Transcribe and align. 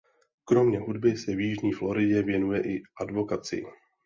Kromě 0.43 0.79
hudby 0.79 1.17
se 1.17 1.35
v 1.35 1.39
Jižní 1.39 1.73
Floridě 1.73 2.21
věnuje 2.23 2.61
i 2.63 2.83
advokacii. 3.01 3.63